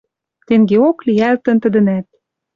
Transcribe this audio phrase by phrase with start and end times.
[0.47, 2.07] Тенгеок лиӓлтӹн тӹдӹнӓт.